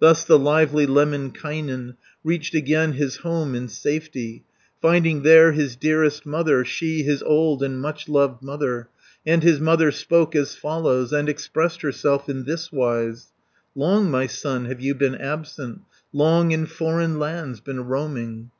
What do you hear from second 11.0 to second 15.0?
And expressed herself in thiswise: "Long, my son, have you